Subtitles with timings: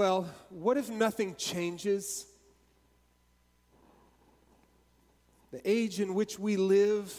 [0.00, 2.24] well, what if nothing changes?
[5.52, 7.12] The age in which we live,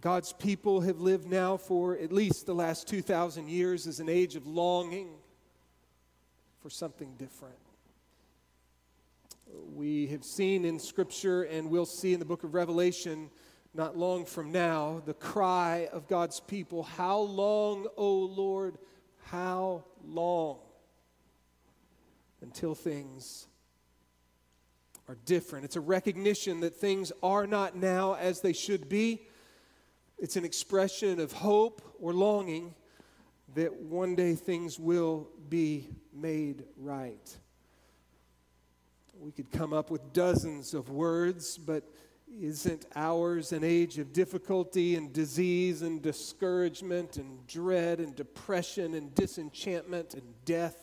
[0.00, 4.34] God's people have lived now for at least the last 2,000 years, is an age
[4.34, 5.10] of longing
[6.62, 7.58] for something different.
[9.74, 13.28] We have seen in Scripture, and we'll see in the book of Revelation
[13.74, 18.78] not long from now, the cry of God's people How long, O Lord,
[19.26, 20.56] how long?
[22.42, 23.46] Until things
[25.08, 25.64] are different.
[25.64, 29.26] It's a recognition that things are not now as they should be.
[30.18, 32.74] It's an expression of hope or longing
[33.54, 37.36] that one day things will be made right.
[39.18, 41.84] We could come up with dozens of words, but
[42.40, 49.14] isn't ours an age of difficulty and disease and discouragement and dread and depression and
[49.14, 50.81] disenchantment and death?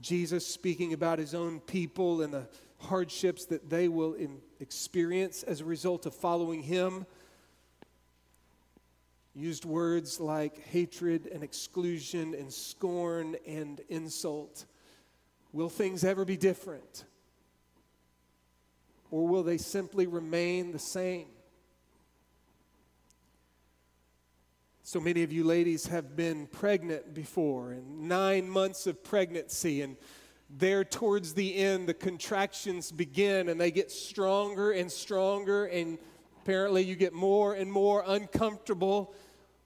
[0.00, 4.16] Jesus speaking about his own people and the hardships that they will
[4.58, 7.06] experience as a result of following him
[9.34, 14.66] used words like hatred and exclusion and scorn and insult.
[15.52, 17.04] Will things ever be different?
[19.10, 21.26] Or will they simply remain the same?
[24.90, 29.96] So many of you ladies have been pregnant before, and nine months of pregnancy, and
[30.48, 35.96] there towards the end, the contractions begin and they get stronger and stronger, and
[36.42, 39.14] apparently you get more and more uncomfortable.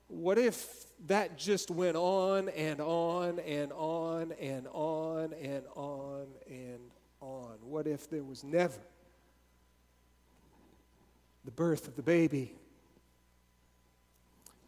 [0.09, 6.91] What if that just went on and on and on and on and on and
[7.23, 7.55] on?
[7.63, 8.79] What if there was never
[11.47, 12.59] the birth of the baby?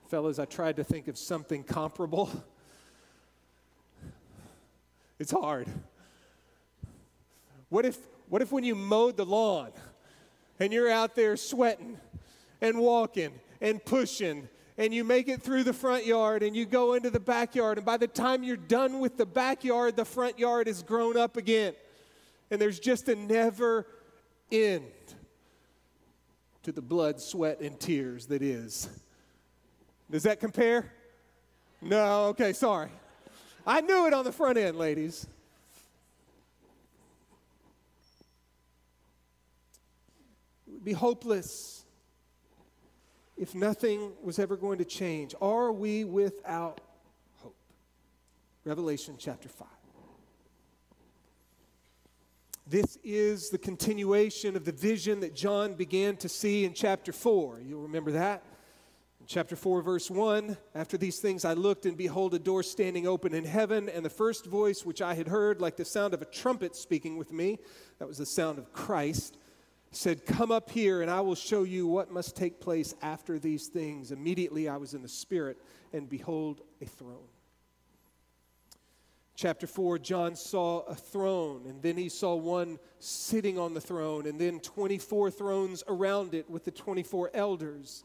[0.08, 2.30] Fellas, I tried to think of something comparable.
[5.18, 5.66] It's hard.
[7.70, 7.96] What if,
[8.28, 9.70] what if when you mowed the lawn
[10.60, 11.96] and you're out there sweating
[12.60, 13.30] and walking
[13.62, 14.46] and pushing
[14.76, 17.86] and you make it through the front yard and you go into the backyard, and
[17.86, 21.72] by the time you're done with the backyard, the front yard is grown up again.
[22.50, 23.86] And there's just a never
[24.52, 24.84] end
[26.62, 28.90] to the blood, sweat, and tears that is.
[30.10, 30.92] Does that compare?
[31.80, 32.90] No, okay, sorry.
[33.66, 35.26] I knew it on the front end, ladies.
[40.66, 41.84] It would be hopeless
[43.36, 45.34] if nothing was ever going to change?
[45.40, 46.80] Are we without
[47.36, 47.56] hope?
[48.64, 49.68] Revelation chapter 5.
[52.68, 57.60] This is the continuation of the vision that John began to see in chapter 4.
[57.60, 58.42] You'll remember that.
[59.26, 63.34] Chapter 4, verse 1 After these things I looked, and behold, a door standing open
[63.34, 66.26] in heaven, and the first voice which I had heard, like the sound of a
[66.26, 67.58] trumpet speaking with me,
[67.98, 69.36] that was the sound of Christ
[69.90, 73.68] said, Come up here, and I will show you what must take place after these
[73.68, 74.12] things.
[74.12, 75.58] Immediately I was in the Spirit,
[75.92, 77.28] and behold, a throne.
[79.34, 84.26] Chapter 4, John saw a throne, and then he saw one sitting on the throne,
[84.26, 88.04] and then 24 thrones around it with the 24 elders.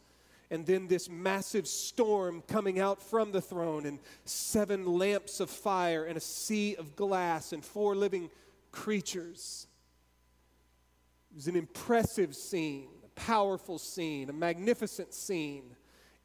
[0.51, 6.03] And then this massive storm coming out from the throne, and seven lamps of fire,
[6.03, 8.29] and a sea of glass, and four living
[8.71, 9.67] creatures.
[11.31, 15.75] It was an impressive scene, a powerful scene, a magnificent scene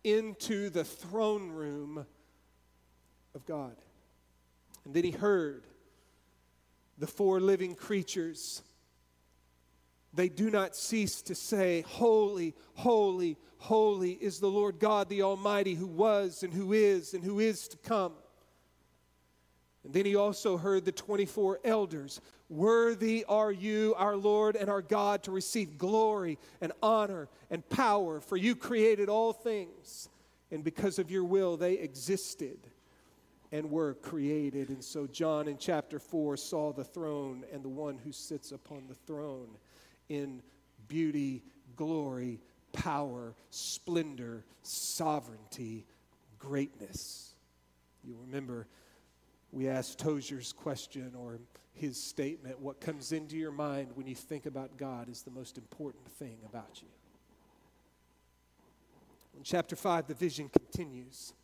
[0.03, 2.04] into the throne room
[3.34, 3.76] of God.
[4.84, 5.66] And then he heard
[6.98, 8.62] the four living creatures.
[10.14, 15.75] They do not cease to say, Holy, holy, holy is the Lord God the Almighty,
[15.75, 18.12] who was and who is and who is to come.
[19.84, 24.83] And then he also heard the 24 elders Worthy are you, our Lord and our
[24.83, 30.09] God, to receive glory and honor and power, for you created all things,
[30.53, 32.59] and because of your will they existed
[33.50, 34.69] and were created.
[34.69, 38.87] And so John in chapter 4 saw the throne and the one who sits upon
[38.87, 39.49] the throne
[40.09, 40.41] in
[40.87, 41.43] beauty,
[41.75, 42.41] glory,
[42.76, 45.87] power, splendor, sovereignty,
[46.38, 47.34] greatness.
[48.05, 48.69] You remember
[49.52, 51.38] we asked Tozer's question or
[51.73, 55.58] his statement, what comes into your mind when you think about God is the most
[55.58, 56.88] important thing about you.
[59.37, 61.34] In chapter 5, the vision continues.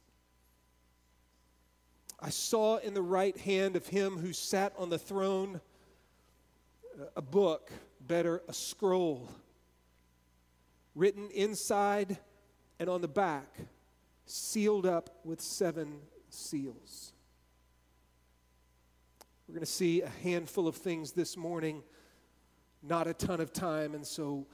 [2.19, 5.61] I saw in the right hand of him who sat on the throne
[7.17, 7.71] a book,
[8.01, 9.29] better, a scroll,
[10.95, 12.19] written inside
[12.79, 13.49] and on the back,
[14.27, 17.13] sealed up with seven seals.
[19.47, 21.83] We're going to see a handful of things this morning,
[22.83, 24.47] not a ton of time, and so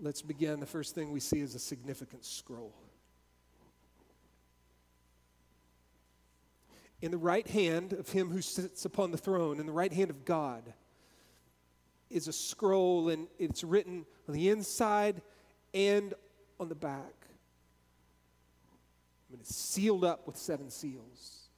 [0.00, 0.60] let's begin.
[0.60, 2.74] The first thing we see is a significant scroll.
[7.02, 10.08] In the right hand of him who sits upon the throne, in the right hand
[10.08, 10.72] of God,
[12.10, 15.20] is a scroll, and it's written on the inside
[15.72, 16.14] and
[16.60, 17.24] on the back.
[19.30, 21.48] Mean, it's sealed up with seven seals.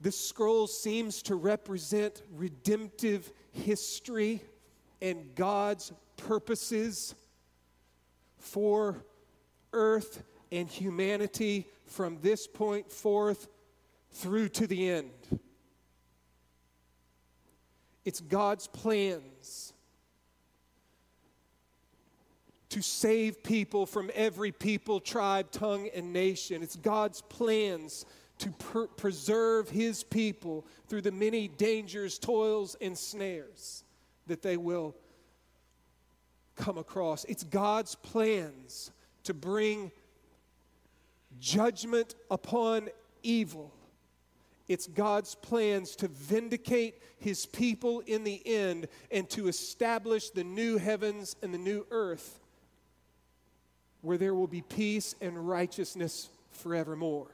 [0.00, 4.40] This scroll seems to represent redemptive history
[5.02, 7.14] and God's purposes
[8.38, 9.04] for
[9.72, 10.22] earth
[10.52, 13.48] and humanity from this point forth
[14.12, 15.10] through to the end.
[18.04, 19.72] It's God's plans
[22.70, 26.62] to save people from every people, tribe, tongue, and nation.
[26.62, 28.04] It's God's plans
[28.38, 33.84] to per- preserve his people through the many dangers, toils, and snares
[34.26, 34.94] that they will
[36.56, 37.24] come across.
[37.26, 38.90] It's God's plans
[39.22, 39.92] to bring
[41.38, 42.88] judgment upon
[43.22, 43.72] evil.
[44.66, 50.78] It's God's plans to vindicate his people in the end and to establish the new
[50.78, 52.40] heavens and the new earth
[54.00, 57.30] where there will be peace and righteousness forevermore.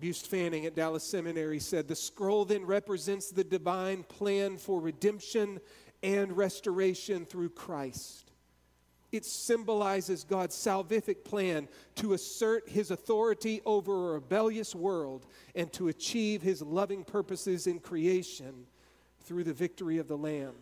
[0.00, 5.60] Buist Fanning at Dallas Seminary said the scroll then represents the divine plan for redemption
[6.02, 8.31] and restoration through Christ.
[9.12, 15.88] It symbolizes God's salvific plan to assert his authority over a rebellious world and to
[15.88, 18.66] achieve his loving purposes in creation
[19.20, 20.54] through the victory of the Lamb.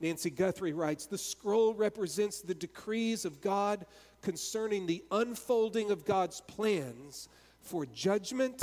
[0.00, 3.84] Nancy Guthrie writes The scroll represents the decrees of God
[4.22, 7.28] concerning the unfolding of God's plans
[7.60, 8.62] for judgment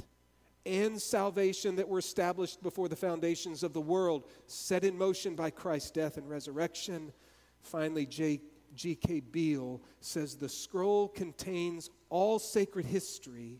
[0.65, 5.49] and salvation that were established before the foundations of the world, set in motion by
[5.49, 7.13] Christ's death and resurrection.
[7.61, 8.05] Finally,
[8.79, 9.19] G.K.
[9.19, 13.59] Beale says the scroll contains all sacred history,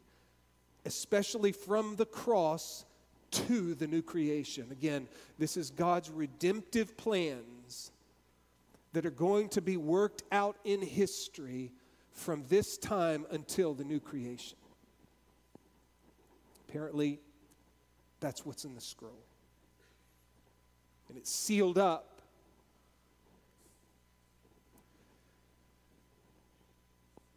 [0.86, 2.86] especially from the cross
[3.32, 4.68] to the new creation.
[4.72, 7.92] Again, this is God's redemptive plans
[8.94, 11.74] that are going to be worked out in history
[12.14, 14.58] from this time until the new creation.
[16.70, 17.20] Apparently,
[18.22, 19.26] that's what's in the scroll.
[21.10, 22.19] And it's sealed up.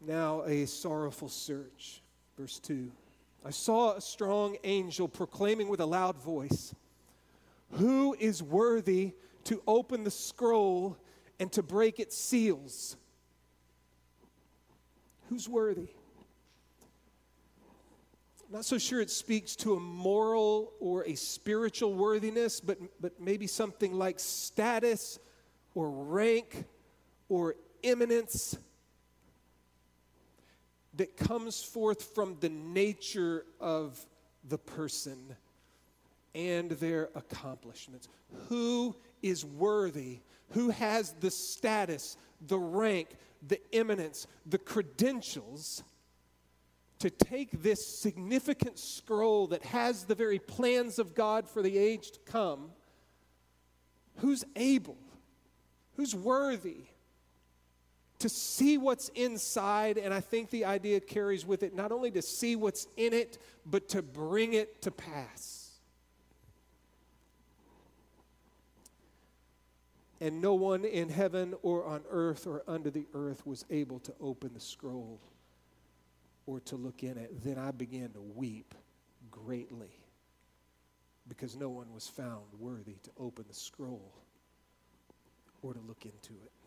[0.05, 2.01] Now, a sorrowful search.
[2.37, 2.91] Verse 2.
[3.45, 6.73] I saw a strong angel proclaiming with a loud voice,
[7.73, 9.13] Who is worthy
[9.45, 10.97] to open the scroll
[11.39, 12.97] and to break its seals?
[15.29, 15.89] Who's worthy?
[18.53, 23.47] not so sure it speaks to a moral or a spiritual worthiness, but, but maybe
[23.47, 25.17] something like status
[25.73, 26.65] or rank
[27.29, 28.55] or eminence
[30.95, 34.05] that comes forth from the nature of
[34.47, 35.35] the person
[36.35, 38.07] and their accomplishments.
[38.49, 40.19] Who is worthy?
[40.49, 42.17] Who has the status,
[42.47, 43.09] the rank,
[43.47, 45.83] the eminence, the credentials?
[46.99, 52.11] to take this significant scroll that has the very plans of God for the age
[52.11, 52.71] to come,
[54.19, 54.95] who's able,
[55.97, 56.85] who's worthy
[58.23, 59.97] to see what's inside?
[59.97, 63.37] And I think the idea carries with it not only to see what's in it,
[63.65, 65.71] but to bring it to pass.
[70.21, 74.13] And no one in heaven or on earth or under the earth was able to
[74.21, 75.19] open the scroll
[76.45, 78.73] or to look in it, then I began to weep
[79.31, 79.91] greatly
[81.27, 84.13] because no one was found worthy to open the scroll
[85.61, 86.62] or to look into it.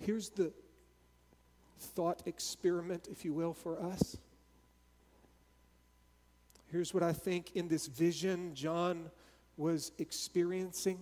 [0.00, 0.52] Here's the
[1.78, 4.16] thought experiment, if you will, for us.
[6.72, 9.10] Here's what I think in this vision John
[9.56, 10.98] was experiencing?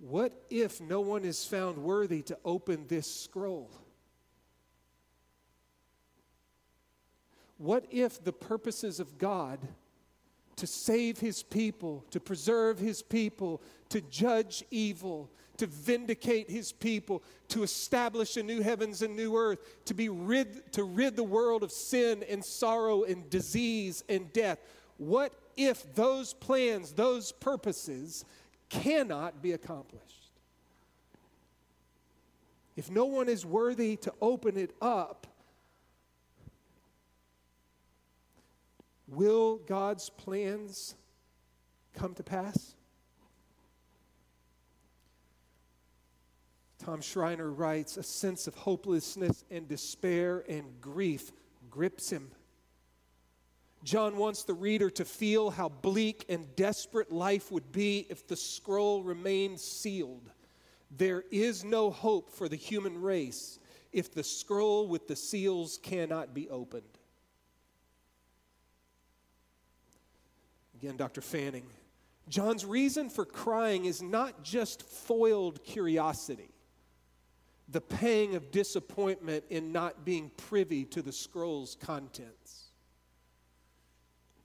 [0.00, 3.70] What if no one is found worthy to open this scroll?
[7.58, 9.60] What if the purposes of God
[10.56, 17.22] to save his people, to preserve his people, to judge evil, to vindicate his people,
[17.48, 21.62] to establish a new heavens and new earth, to be rid to rid the world
[21.62, 24.58] of sin and sorrow and disease and death.
[24.98, 28.24] What if those plans, those purposes
[28.68, 30.30] cannot be accomplished.
[32.76, 35.26] If no one is worthy to open it up,
[39.08, 40.94] will God's plans
[41.94, 42.74] come to pass?
[46.86, 51.32] Tom Schreiner writes, a sense of hopelessness and despair and grief
[51.68, 52.30] grips him.
[53.82, 58.36] John wants the reader to feel how bleak and desperate life would be if the
[58.36, 60.30] scroll remained sealed.
[60.96, 63.58] There is no hope for the human race
[63.92, 66.84] if the scroll with the seals cannot be opened.
[70.76, 71.20] Again, Dr.
[71.20, 71.66] Fanning.
[72.28, 76.52] John's reason for crying is not just foiled curiosity,
[77.68, 82.66] the pang of disappointment in not being privy to the scroll's contents.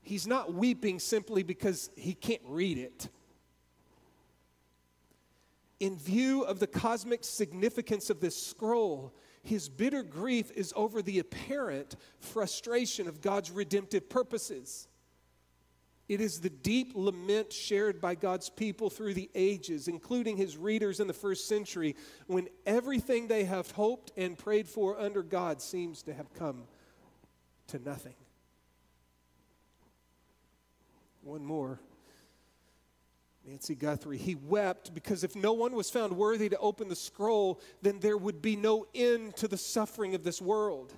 [0.02, 3.08] He's not weeping simply because he can't read it.
[5.78, 11.18] In view of the cosmic significance of this scroll, his bitter grief is over the
[11.18, 14.88] apparent frustration of God's redemptive purposes.
[16.12, 21.00] It is the deep lament shared by God's people through the ages, including his readers
[21.00, 26.02] in the first century, when everything they have hoped and prayed for under God seems
[26.02, 26.64] to have come
[27.68, 28.12] to nothing.
[31.22, 31.80] One more.
[33.46, 37.58] Nancy Guthrie, he wept because if no one was found worthy to open the scroll,
[37.80, 40.92] then there would be no end to the suffering of this world.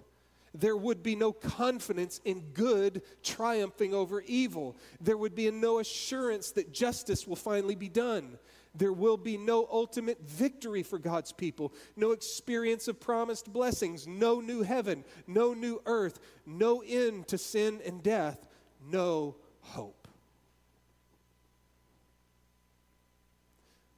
[0.55, 4.77] There would be no confidence in good triumphing over evil.
[5.01, 8.39] There would be no assurance that justice will finally be done.
[8.77, 14.41] There will be no ultimate victory for God's people, no experience of promised blessings, no
[14.41, 18.47] new heaven, no new earth, no end to sin and death,
[18.89, 20.07] no hope.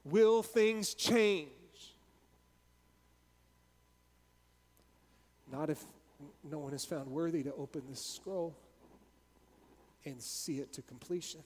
[0.03, 1.49] Will things change?
[5.51, 5.83] Not if
[6.43, 8.55] no one is found worthy to open this scroll
[10.05, 11.41] and see it to completion.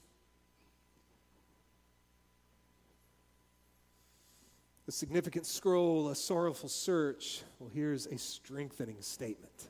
[4.88, 7.44] A significant scroll, a sorrowful search.
[7.60, 9.70] Well, here's a strengthening statement.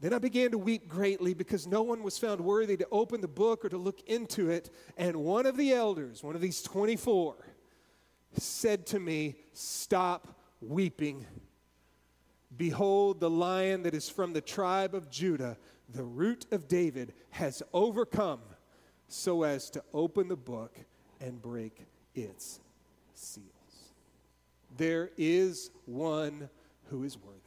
[0.00, 3.28] Then I began to weep greatly because no one was found worthy to open the
[3.28, 4.68] book or to look into it.
[4.96, 7.36] And one of the elders, one of these 24,
[8.34, 11.24] said to me, Stop weeping.
[12.56, 15.56] Behold, the lion that is from the tribe of Judah,
[15.88, 18.40] the root of David, has overcome
[19.08, 20.78] so as to open the book
[21.20, 22.60] and break its
[23.14, 23.48] seals.
[24.76, 26.48] There is one
[26.88, 27.42] who is worthy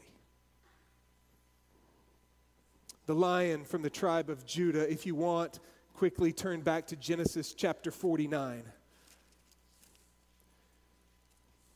[3.05, 4.89] the lion from the tribe of Judah.
[4.91, 5.59] If you want,
[5.93, 8.63] quickly turn back to Genesis chapter 49.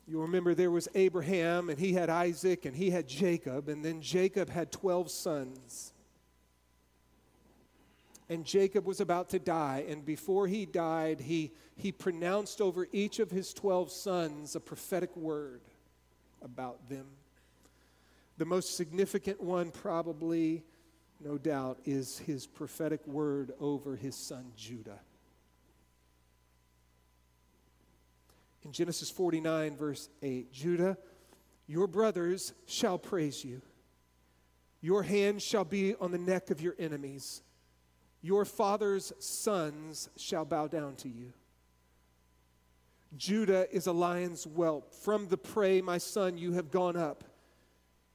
[0.09, 4.01] You'll remember there was Abraham, and he had Isaac, and he had Jacob, and then
[4.01, 5.93] Jacob had 12 sons.
[8.27, 13.19] And Jacob was about to die, and before he died, he, he pronounced over each
[13.19, 15.61] of his 12 sons a prophetic word
[16.41, 17.05] about them.
[18.39, 20.63] The most significant one, probably,
[21.23, 25.01] no doubt, is his prophetic word over his son Judah.
[28.69, 30.95] In Genesis 49, verse 8, Judah,
[31.65, 33.63] your brothers shall praise you.
[34.79, 37.41] Your hand shall be on the neck of your enemies.
[38.21, 41.33] Your father's sons shall bow down to you.
[43.17, 44.93] Judah is a lion's whelp.
[44.93, 47.23] From the prey, my son, you have gone up.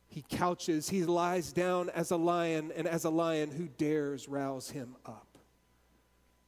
[0.07, 4.71] He couches, he lies down as a lion, and as a lion, who dares rouse
[4.71, 5.37] him up?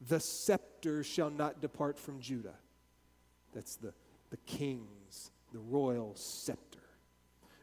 [0.00, 2.54] The scepter shall not depart from Judah.
[3.56, 3.94] That's the,
[4.28, 6.78] the king's, the royal scepter.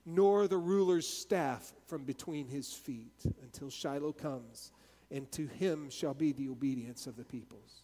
[0.08, 4.72] Nor the ruler's staff from between his feet until Shiloh comes,
[5.12, 7.84] and to him shall be the obedience of the peoples.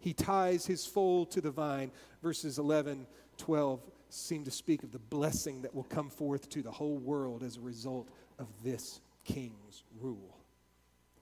[0.00, 3.06] He ties his foal to the vine, verses 11,
[3.38, 7.44] 12 seem to speak of the blessing that will come forth to the whole world
[7.44, 8.10] as a result
[8.40, 10.41] of this king's rule.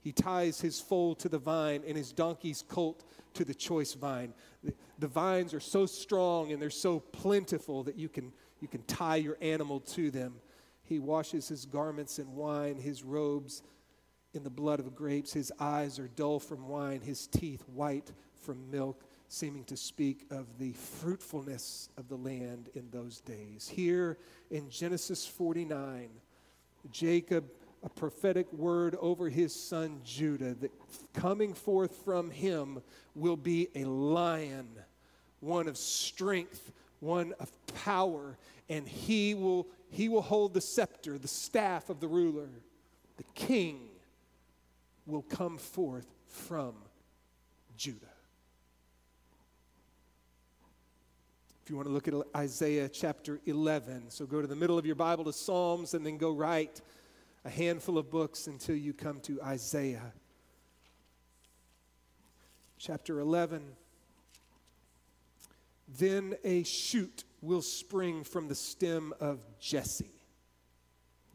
[0.01, 3.03] He ties his foal to the vine and his donkey's colt
[3.35, 4.33] to the choice vine.
[4.63, 8.83] The, the, vines are so strong and they're so plentiful that you can, you can
[8.83, 10.35] tie your animal to them.
[10.83, 13.61] He washes his garments in wine, his robes
[14.33, 15.33] in the blood of grapes.
[15.33, 20.45] His eyes are dull from wine, his teeth white from milk seeming to speak of
[20.57, 23.71] the fruitfulness of the land in those days.
[23.73, 24.17] Here
[24.49, 26.09] in Genesis 49,
[26.91, 27.45] Jacob
[27.83, 30.71] a prophetic word over his son Judah that
[31.13, 32.81] coming forth from him
[33.15, 34.69] will be a lion,
[35.39, 37.51] one of strength, one of
[37.83, 38.37] power,
[38.69, 42.49] and he will, he will hold the scepter, the staff of the ruler.
[43.17, 43.89] The king
[45.05, 46.75] will come forth from
[47.75, 48.05] Judah.
[51.63, 54.85] If you want to look at Isaiah chapter 11, so go to the middle of
[54.85, 56.79] your Bible to Psalms and then go right
[57.43, 60.13] a handful of books until you come to Isaiah.
[62.77, 63.63] Chapter 11.
[65.87, 70.11] Then a shoot will spring from the stem of Jesse.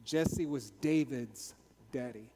[0.04, 1.54] Jesse was David's
[1.92, 2.30] daddy.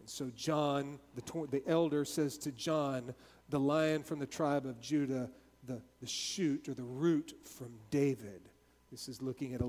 [0.00, 3.14] And so John, the, the elder, says to John,
[3.48, 5.30] the lion from the tribe of Judah,
[5.66, 8.48] the, the shoot or the root from David.
[8.90, 9.60] This is looking at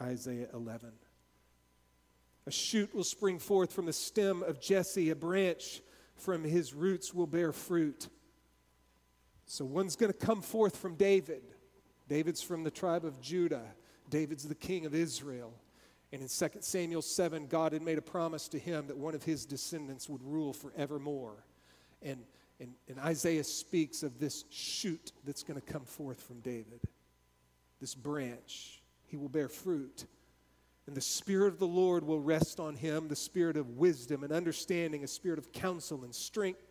[0.00, 0.92] Isaiah 11.
[2.48, 5.82] A shoot will spring forth from the stem of Jesse, a branch
[6.16, 8.08] from his roots will bear fruit.
[9.44, 11.42] So one's going to come forth from David.
[12.08, 13.66] David's from the tribe of Judah.
[14.08, 15.52] David's the king of Israel.
[16.10, 19.24] And in 2 Samuel 7, God had made a promise to him that one of
[19.24, 21.44] his descendants would rule forevermore.
[22.00, 22.24] And,
[22.60, 26.80] and, and Isaiah speaks of this shoot that's going to come forth from David,
[27.78, 28.80] this branch.
[29.04, 30.06] He will bear fruit.
[30.88, 34.32] And the Spirit of the Lord will rest on him the spirit of wisdom and
[34.32, 36.62] understanding, a spirit of counsel and strength,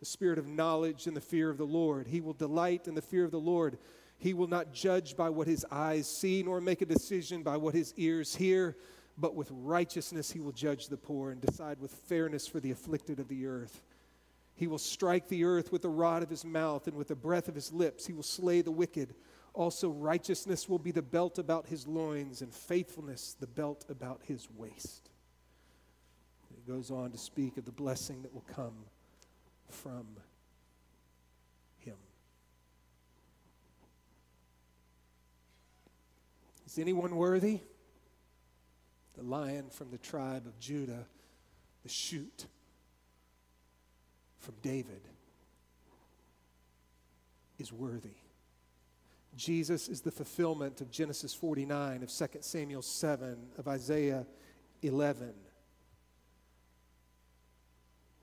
[0.00, 2.06] the spirit of knowledge and the fear of the Lord.
[2.06, 3.76] He will delight in the fear of the Lord.
[4.16, 7.74] He will not judge by what his eyes see, nor make a decision by what
[7.74, 8.74] his ears hear,
[9.18, 13.20] but with righteousness he will judge the poor and decide with fairness for the afflicted
[13.20, 13.82] of the earth.
[14.54, 17.48] He will strike the earth with the rod of his mouth, and with the breath
[17.48, 19.14] of his lips he will slay the wicked.
[19.54, 24.48] Also, righteousness will be the belt about his loins, and faithfulness the belt about his
[24.56, 25.10] waist.
[26.54, 28.84] He goes on to speak of the blessing that will come
[29.68, 30.06] from
[31.78, 31.96] him.
[36.66, 37.60] Is anyone worthy?
[39.16, 41.06] The lion from the tribe of Judah,
[41.82, 42.46] the shoot
[44.38, 45.00] from David,
[47.58, 48.14] is worthy.
[49.38, 54.26] Jesus is the fulfillment of Genesis 49, of 2 Samuel 7, of Isaiah
[54.82, 55.32] 11.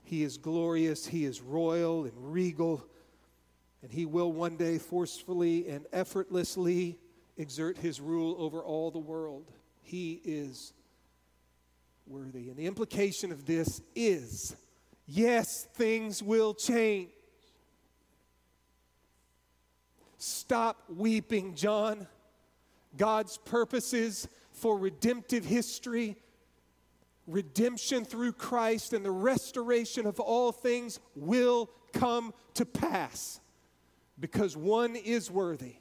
[0.04, 2.86] He is glorious, he is royal and regal,
[3.82, 6.98] and he will one day forcefully and effortlessly
[7.38, 9.50] exert his rule over all the world.
[9.82, 10.74] He is
[12.06, 12.50] worthy.
[12.50, 14.54] And the implication of this is
[15.06, 17.08] yes, things will change.
[20.26, 22.08] Stop weeping, John.
[22.96, 26.16] God's purposes for redemptive history,
[27.28, 33.38] redemption through Christ, and the restoration of all things will come to pass
[34.18, 35.76] because one is worthy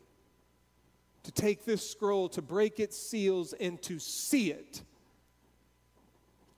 [1.23, 4.83] to take this scroll, to break its seals, and to see it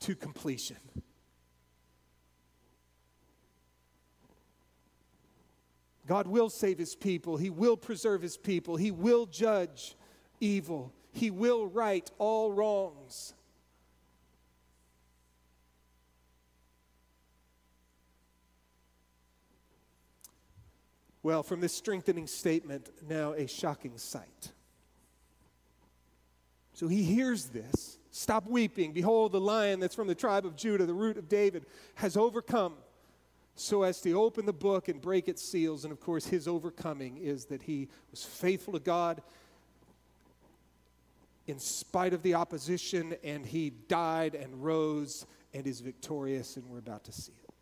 [0.01, 0.75] to completion.
[6.07, 7.37] God will save his people.
[7.37, 8.77] He will preserve his people.
[8.77, 9.95] He will judge
[10.39, 10.93] evil.
[11.11, 13.33] He will right all wrongs.
[21.23, 24.53] Well, from this strengthening statement, now a shocking sight.
[26.71, 27.97] So he hears this.
[28.11, 28.93] Stop weeping.
[28.93, 31.65] Behold, the lion that's from the tribe of Judah, the root of David,
[31.95, 32.75] has overcome
[33.59, 35.83] so as to open the book and break its seals.
[35.83, 39.21] And of course, his overcoming is that he was faithful to God
[41.47, 46.77] in spite of the opposition, and he died and rose and is victorious, and we're
[46.77, 47.53] about to see it.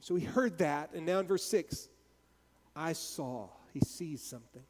[0.00, 1.88] So he heard that, and now in verse 6,
[2.74, 4.62] I saw, he sees something.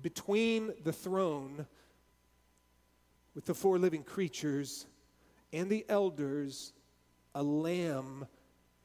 [0.00, 1.66] Between the throne
[3.34, 4.86] with the four living creatures
[5.52, 6.72] and the elders,
[7.34, 8.26] a lamb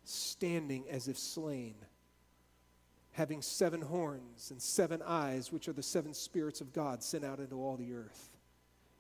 [0.08, 1.76] standing as if slain,
[3.12, 7.40] having seven horns and seven eyes, which are the seven spirits of God sent out
[7.40, 8.30] into all the earth.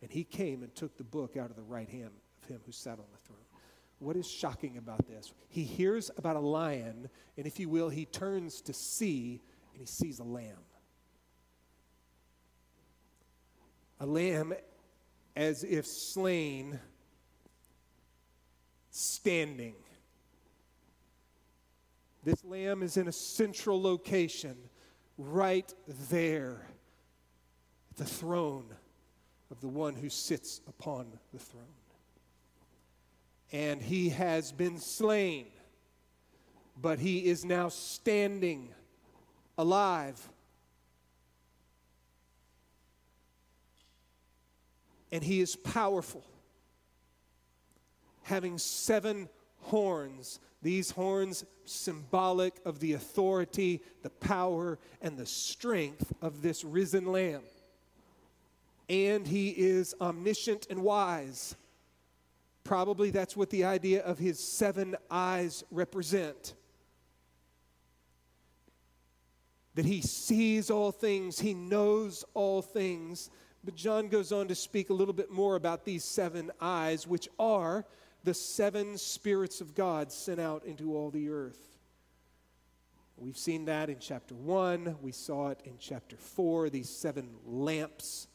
[0.01, 2.11] And he came and took the book out of the right hand
[2.43, 3.37] of him who sat on the throne.
[3.99, 5.33] What is shocking about this?
[5.49, 9.41] He hears about a lion, and if you will, he turns to see,
[9.71, 10.57] and he sees a lamb.
[13.99, 14.53] A lamb
[15.35, 16.79] as if slain,
[18.91, 19.73] standing
[22.27, 24.57] this lamb is in a central location
[25.17, 25.73] right
[26.09, 26.67] there,
[27.89, 28.65] at the throne
[29.49, 31.63] of the one who sits upon the throne.
[33.53, 35.45] And he has been slain,
[36.81, 38.73] but he is now standing
[39.57, 40.19] alive.
[45.13, 46.25] And he is powerful,
[48.23, 49.29] having seven
[49.67, 50.39] horns.
[50.61, 57.41] These horns symbolic of the authority, the power, and the strength of this risen lamb.
[58.89, 61.55] And he is omniscient and wise.
[62.63, 66.53] Probably that's what the idea of his seven eyes represent.
[69.75, 73.29] That he sees all things, he knows all things.
[73.63, 77.27] But John goes on to speak a little bit more about these seven eyes, which
[77.37, 77.85] are
[78.27, 81.79] the seven spirits of God sent out into all the earth.
[83.15, 84.97] We've seen that in chapter 1.
[85.01, 88.27] We saw it in chapter 4, these seven lamps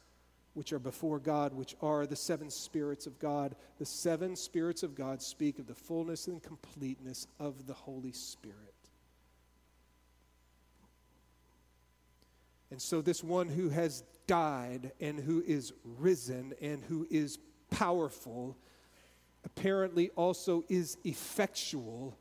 [0.54, 3.54] which are before God, which are the seven spirits of God.
[3.78, 8.56] The seven spirits of God speak of the fullness and completeness of the Holy Spirit.
[12.70, 17.38] And so, this one who has died and who is risen and who is
[17.70, 18.56] powerful
[19.44, 22.16] apparently also is effectual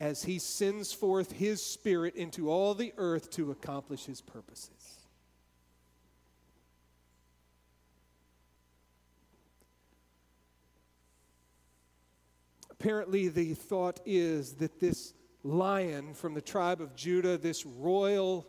[0.00, 5.06] as he sends forth his spirit into all the earth to accomplish his purposes.
[12.70, 18.44] Apparently, the thought is that this lion from the tribe of Judah, this royal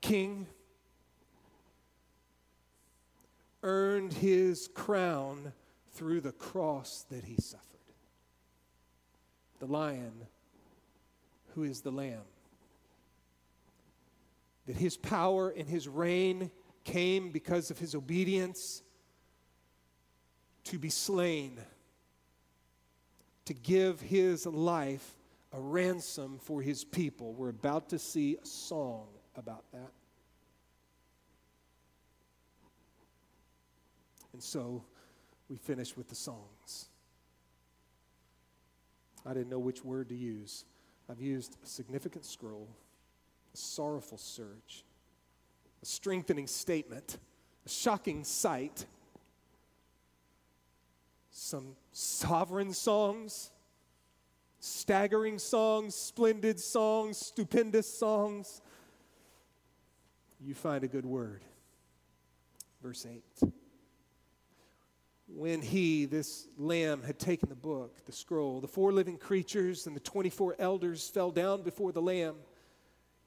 [0.00, 0.46] king,
[3.62, 5.52] earned his crown
[5.92, 7.66] through the cross that he suffered.
[9.60, 10.26] The lion
[11.54, 12.22] who is the lamb.
[14.66, 16.50] That his power and his reign
[16.84, 18.82] came because of his obedience
[20.64, 21.60] to be slain,
[23.44, 25.16] to give his life
[25.52, 27.34] a ransom for his people.
[27.34, 29.90] We're about to see a song about that.
[34.32, 34.84] And so
[35.48, 36.88] we finish with the songs.
[39.26, 40.64] I didn't know which word to use.
[41.10, 42.68] I've used a significant scroll,
[43.52, 44.84] a sorrowful surge,
[45.82, 47.18] a strengthening statement,
[47.66, 48.86] a shocking sight,
[51.30, 53.50] some sovereign songs,
[54.60, 58.62] staggering songs, splendid songs, stupendous songs.
[60.40, 61.42] You find a good word.
[62.82, 63.52] Verse 8
[65.34, 69.96] when he, this lamb, had taken the book, the scroll, the four living creatures and
[69.96, 72.36] the 24 elders fell down before the lamb,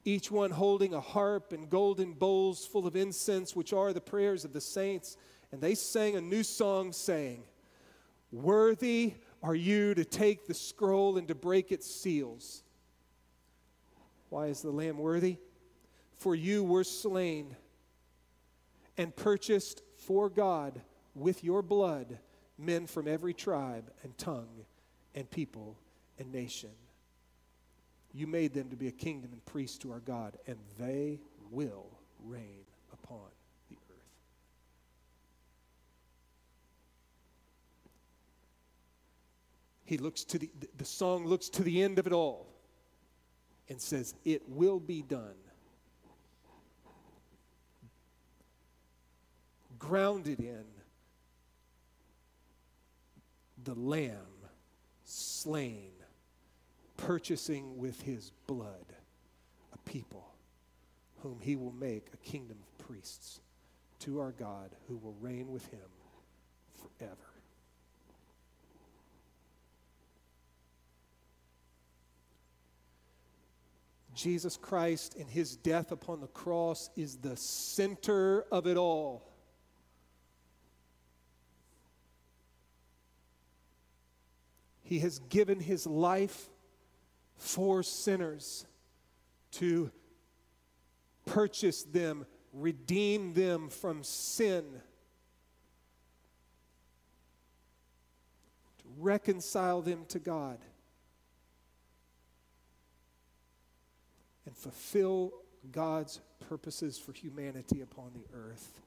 [0.04, 4.44] each one holding a harp and golden bowls full of incense, which are the prayers
[4.44, 5.16] of the saints.
[5.50, 7.42] And they sang a new song, saying,
[8.30, 12.62] Worthy are you to take the scroll and to break its seals.
[14.28, 15.38] Why is the lamb worthy?
[16.16, 17.56] For you were slain
[18.96, 20.80] and purchased for God
[21.16, 22.18] with your blood
[22.58, 24.64] men from every tribe and tongue
[25.14, 25.76] and people
[26.18, 26.70] and nation.
[28.12, 31.86] You made them to be a kingdom and priests to our God, and they will
[32.24, 33.28] reign upon
[33.68, 33.96] the earth.
[39.84, 42.46] He looks to the, the song looks to the end of it all
[43.68, 45.34] and says, It will be done.
[49.78, 50.64] Grounded in
[53.66, 54.14] the Lamb
[55.04, 55.90] slain,
[56.96, 58.94] purchasing with his blood
[59.74, 60.32] a people
[61.18, 63.40] whom he will make a kingdom of priests
[63.98, 65.80] to our God who will reign with him
[66.76, 67.16] forever.
[74.14, 79.28] Jesus Christ and his death upon the cross is the center of it all.
[84.86, 86.48] He has given his life
[87.34, 88.66] for sinners
[89.52, 89.90] to
[91.24, 94.64] purchase them, redeem them from sin,
[98.78, 100.58] to reconcile them to God,
[104.46, 105.32] and fulfill
[105.72, 108.80] God's purposes for humanity upon the earth.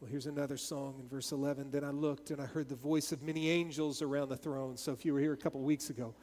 [0.00, 1.70] Well, here's another song in verse 11.
[1.72, 4.78] Then I looked and I heard the voice of many angels around the throne.
[4.78, 6.14] So if you were here a couple weeks ago,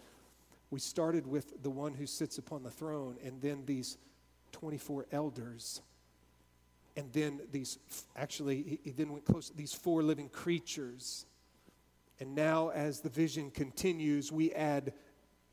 [0.72, 4.00] we started with the one who sits upon the throne and then these
[4.52, 5.82] 24 elders.
[6.96, 7.78] and then these,
[8.16, 11.28] actually, he, he then went close, these four living creatures.
[12.20, 14.94] And now, as the vision continues, we add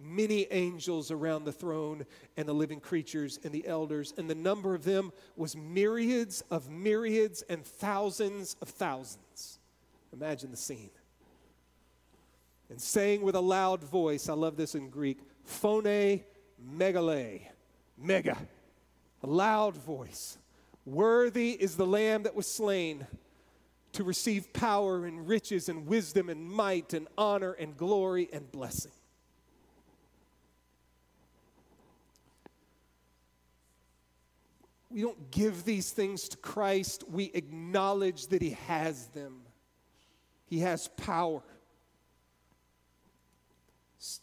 [0.01, 2.05] many angels around the throne
[2.37, 6.69] and the living creatures and the elders, and the number of them was myriads of
[6.69, 9.59] myriads and thousands of thousands.
[10.13, 10.91] Imagine the scene.
[12.71, 15.85] And saying with a loud voice, I love this in Greek, phone
[16.77, 17.43] megale,
[17.99, 18.37] mega,
[19.23, 20.39] a loud voice.
[20.87, 23.07] Worthy is the lamb that was slain
[23.93, 28.93] to receive power and riches and wisdom and might and honor and glory and blessing.
[34.95, 39.41] We don't give these things to Christ, we acknowledge that He has them.
[40.47, 41.43] He has power,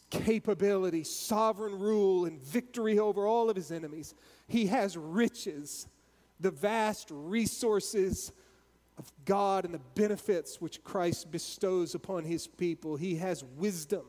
[0.08, 4.14] capability, sovereign rule, and victory over all of His enemies.
[4.48, 5.88] He has riches,
[6.40, 8.32] the vast resources
[8.96, 12.96] of God and the benefits which Christ bestows upon His people.
[12.96, 14.06] He has wisdom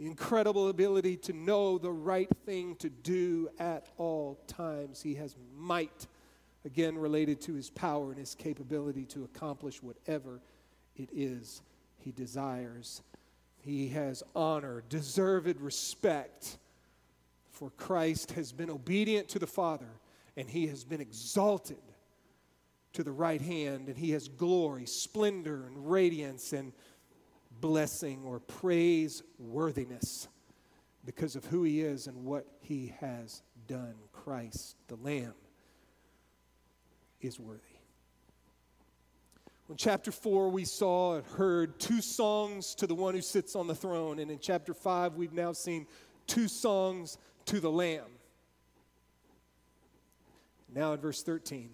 [0.00, 5.02] the incredible ability to know the right thing to do at all times.
[5.02, 6.06] He has might,
[6.64, 10.40] again, related to his power and his capability to accomplish whatever
[10.96, 11.60] it is
[11.98, 13.02] he desires.
[13.58, 16.56] He has honor, deserved respect,
[17.50, 19.90] for Christ has been obedient to the Father
[20.34, 21.76] and he has been exalted
[22.94, 26.72] to the right hand, and he has glory, splendor, and radiance, and
[27.60, 30.28] blessing or praiseworthiness
[31.04, 33.94] because of who he is and what he has done.
[34.12, 35.34] Christ, the Lamb,
[37.20, 37.60] is worthy.
[39.68, 43.68] In chapter 4, we saw and heard two songs to the one who sits on
[43.68, 44.18] the throne.
[44.18, 45.86] And in chapter 5, we've now seen
[46.26, 48.06] two songs to the Lamb.
[50.74, 51.70] Now in verse 13,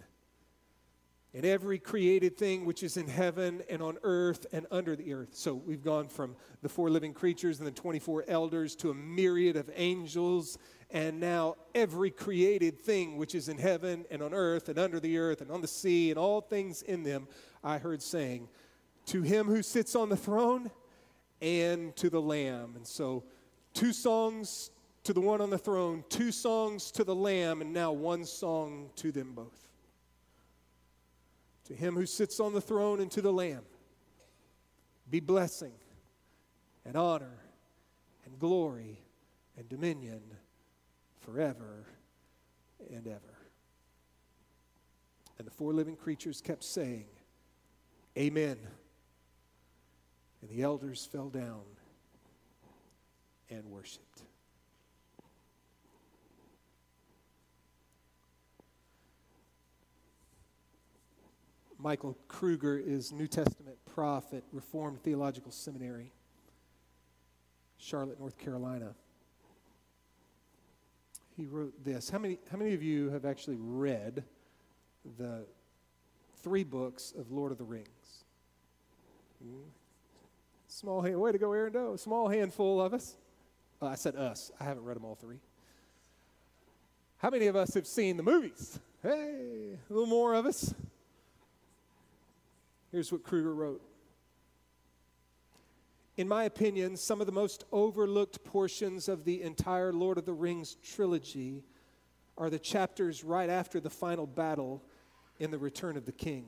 [1.36, 5.34] and every created thing which is in heaven and on earth and under the earth.
[5.34, 9.54] So we've gone from the four living creatures and the 24 elders to a myriad
[9.54, 10.56] of angels,
[10.90, 15.18] and now every created thing which is in heaven and on earth and under the
[15.18, 17.28] earth and on the sea and all things in them,
[17.62, 18.48] I heard saying,
[19.08, 20.70] To him who sits on the throne
[21.42, 22.76] and to the Lamb.
[22.76, 23.24] And so,
[23.74, 24.70] two songs
[25.04, 28.88] to the one on the throne, two songs to the Lamb, and now one song
[28.96, 29.65] to them both
[31.66, 33.64] to him who sits on the throne and to the Lamb
[35.10, 35.72] be blessing
[36.84, 37.38] and honor
[38.24, 38.98] and glory
[39.56, 40.20] and dominion
[41.20, 41.86] forever
[42.92, 43.20] and ever.
[45.38, 47.06] And the four living creatures kept saying,
[48.16, 48.58] Amen.
[50.40, 51.62] And the elders fell down
[53.50, 54.22] and worshiped.
[61.78, 66.10] Michael Kruger is New Testament prof at Reformed Theological Seminary,
[67.78, 68.94] Charlotte, North Carolina.
[71.36, 72.08] He wrote this.
[72.08, 74.24] How many, how many of you have actually read
[75.18, 75.44] the
[76.42, 78.24] three books of Lord of the Rings?
[79.42, 79.68] Hmm?
[80.68, 81.96] Small hand, way to go, Aaron Doe.
[81.96, 83.16] Small handful of us.
[83.82, 84.50] Oh, I said us.
[84.58, 85.40] I haven't read them all three.
[87.18, 88.78] How many of us have seen the movies?
[89.02, 90.74] Hey, a little more of us.
[92.90, 93.82] Here's what Kruger wrote.
[96.16, 100.32] In my opinion, some of the most overlooked portions of the entire Lord of the
[100.32, 101.62] Rings trilogy
[102.38, 104.82] are the chapters right after the final battle
[105.38, 106.46] in The Return of the King.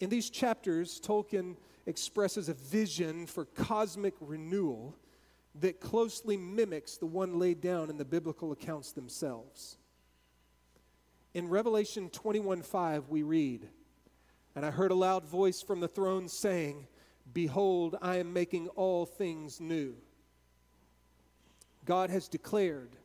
[0.00, 4.96] In these chapters, Tolkien expresses a vision for cosmic renewal
[5.54, 9.78] that closely mimics the one laid down in the biblical accounts themselves.
[11.32, 13.68] In Revelation 21:5 we read,
[14.54, 16.86] and I heard a loud voice from the throne saying,
[17.32, 19.94] Behold, I am making all things new.
[21.84, 22.96] God has declared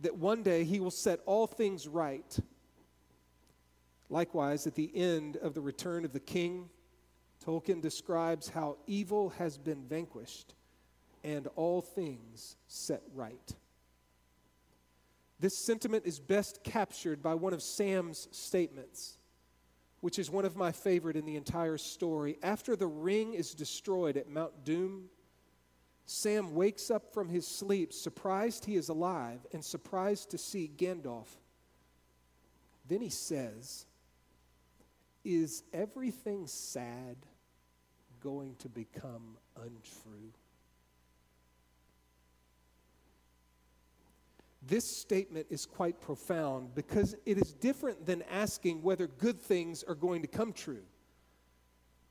[0.00, 2.38] that one day he will set all things right.
[4.08, 6.68] Likewise, at the end of the return of the king,
[7.44, 10.54] Tolkien describes how evil has been vanquished
[11.22, 13.54] and all things set right.
[15.38, 19.15] This sentiment is best captured by one of Sam's statements
[20.00, 22.38] which is one of my favorite in the entire story.
[22.42, 25.08] After the ring is destroyed at Mount Doom,
[26.06, 31.26] Sam wakes up from his sleep, surprised he is alive and surprised to see Gandalf.
[32.88, 33.86] Then he says,
[35.24, 37.16] Is everything sad
[38.20, 40.32] going to become untrue?
[44.66, 49.94] This statement is quite profound because it is different than asking whether good things are
[49.94, 50.82] going to come true.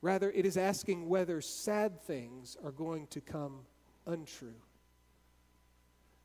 [0.02, 3.62] Rather, it is asking whether sad things are going to come
[4.06, 4.56] untrue.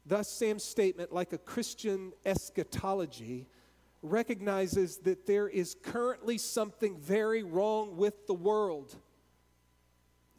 [0.07, 3.49] Thus, Sam's statement, like a Christian eschatology,
[4.03, 8.97] recognizes that there is currently something very wrong with the world.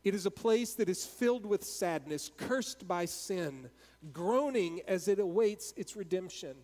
[0.04, 3.70] It is a place that is filled with sadness, cursed by sin,
[4.12, 6.56] groaning as it awaits its redemption.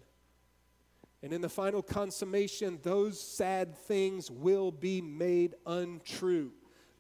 [1.21, 6.51] And in the final consummation, those sad things will be made untrue.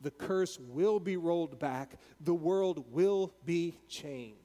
[0.01, 4.37] The curse will be rolled back, the world will be changed.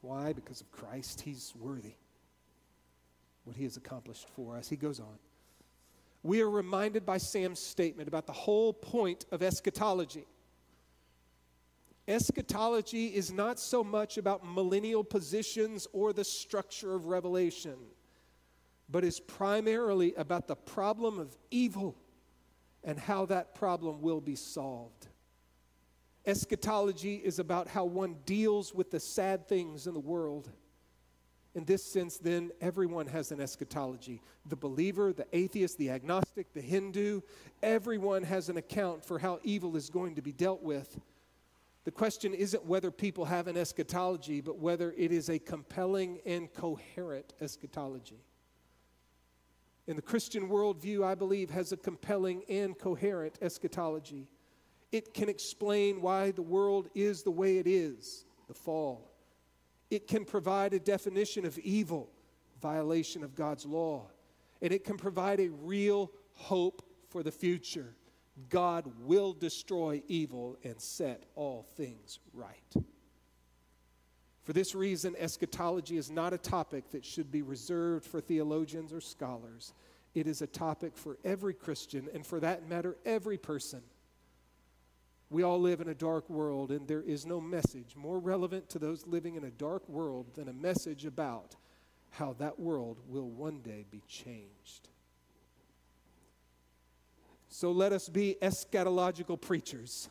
[0.00, 0.32] Why?
[0.32, 1.20] Because of Christ.
[1.20, 1.94] He's worthy.
[3.44, 4.68] What he has accomplished for us.
[4.68, 5.18] He goes on.
[6.22, 10.26] We are reminded by Sam's statement about the whole point of eschatology.
[12.06, 17.76] Eschatology is not so much about millennial positions or the structure of revelation,
[18.88, 21.96] but is primarily about the problem of evil
[22.84, 25.08] and how that problem will be solved.
[26.24, 30.50] Eschatology is about how one deals with the sad things in the world.
[31.54, 34.22] In this sense, then, everyone has an eschatology.
[34.46, 37.20] The believer, the atheist, the agnostic, the Hindu,
[37.62, 40.98] everyone has an account for how evil is going to be dealt with.
[41.84, 46.50] The question isn't whether people have an eschatology, but whether it is a compelling and
[46.52, 48.24] coherent eschatology.
[49.86, 54.28] In the Christian worldview, I believe, has a compelling and coherent eschatology.
[54.92, 59.11] It can explain why the world is the way it is, the fall.
[59.92, 62.08] It can provide a definition of evil,
[62.62, 64.06] violation of God's law.
[64.62, 67.94] And it can provide a real hope for the future.
[68.48, 72.74] God will destroy evil and set all things right.
[74.44, 79.00] For this reason, eschatology is not a topic that should be reserved for theologians or
[79.02, 79.74] scholars.
[80.14, 83.82] It is a topic for every Christian, and for that matter, every person.
[85.32, 88.78] We all live in a dark world, and there is no message more relevant to
[88.78, 91.56] those living in a dark world than a message about
[92.10, 94.90] how that world will one day be changed.
[97.48, 100.10] So let us be eschatological preachers,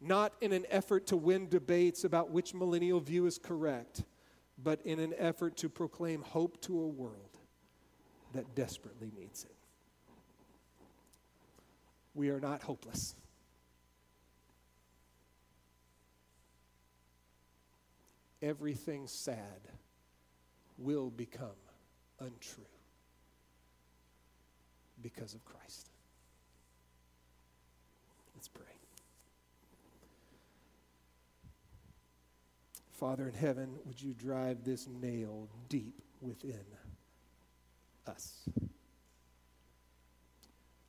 [0.00, 4.04] not in an effort to win debates about which millennial view is correct,
[4.62, 7.38] but in an effort to proclaim hope to a world
[8.34, 9.56] that desperately needs it.
[12.14, 13.16] We are not hopeless.
[18.46, 19.60] Everything sad
[20.78, 21.48] will become
[22.20, 22.64] untrue
[25.02, 25.88] because of Christ.
[28.34, 28.64] Let's pray.
[32.92, 36.64] Father in heaven, would you drive this nail deep within
[38.06, 38.48] us?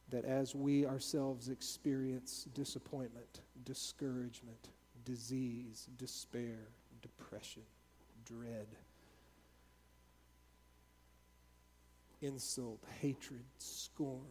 [0.10, 4.70] That as we ourselves experience disappointment, discouragement,
[5.04, 6.70] disease, despair,
[7.28, 7.64] depression,
[8.26, 8.68] dread,
[12.22, 14.22] insult, hatred, scorn,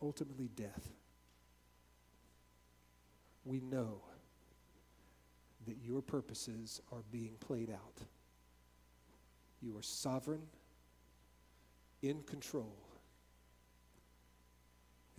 [0.00, 0.90] ultimately death.
[3.44, 4.02] We know
[5.66, 8.04] that your purposes are being played out.
[9.60, 10.42] You are sovereign,
[12.02, 12.76] in control,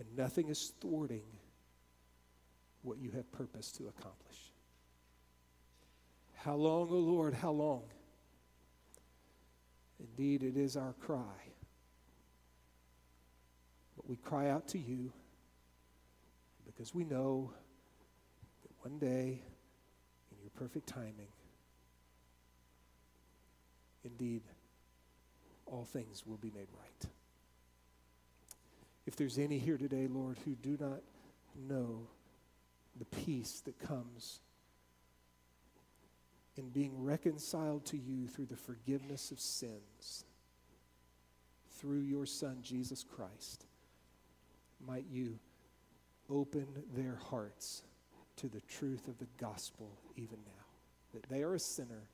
[0.00, 1.22] and nothing is thwarting
[2.82, 4.51] what you have purposed to accomplish.
[6.44, 7.84] How long, O oh Lord, how long?
[10.00, 11.52] Indeed, it is our cry.
[13.96, 15.12] But we cry out to you
[16.66, 17.52] because we know
[18.62, 19.40] that one day,
[20.32, 21.28] in your perfect timing,
[24.04, 24.42] indeed,
[25.66, 27.10] all things will be made right.
[29.06, 31.02] If there's any here today, Lord, who do not
[31.68, 32.08] know
[32.98, 34.40] the peace that comes
[36.56, 40.24] in being reconciled to you through the forgiveness of sins
[41.82, 43.66] through your Son, Jesus Christ,
[44.86, 45.38] might you
[46.30, 47.82] open their hearts
[48.36, 50.64] to the truth of the gospel even now.
[51.12, 52.04] That they are a sinner,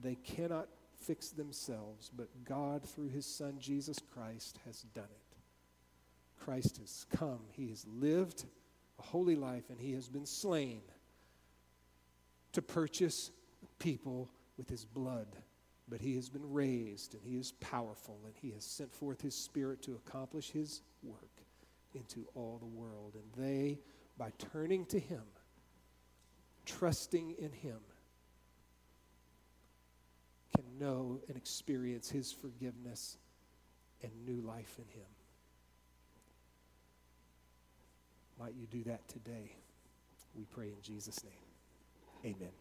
[0.00, 5.36] they cannot fix themselves, but God, through his Son, Jesus Christ, has done it.
[6.44, 8.44] Christ has come, he has lived
[8.98, 10.82] a holy life, and he has been slain
[12.52, 13.32] to purchase
[13.78, 15.26] people with his blood.
[15.88, 19.34] But he has been raised and he is powerful and he has sent forth his
[19.34, 21.42] spirit to accomplish his work
[21.94, 23.16] into all the world.
[23.16, 23.80] And they,
[24.16, 25.22] by turning to him,
[26.64, 27.78] trusting in him,
[30.54, 33.16] can know and experience his forgiveness
[34.02, 35.08] and new life in him.
[38.38, 39.52] Might you do that today?
[40.34, 42.34] We pray in Jesus' name.
[42.36, 42.52] Amen.